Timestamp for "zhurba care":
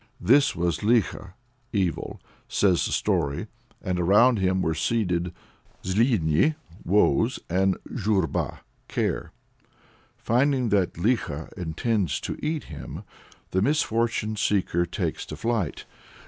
7.93-9.31